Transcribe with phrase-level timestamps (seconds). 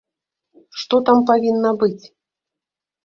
[0.83, 2.05] Што там павінна быць?